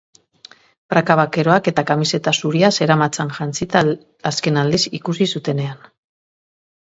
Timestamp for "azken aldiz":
4.31-4.83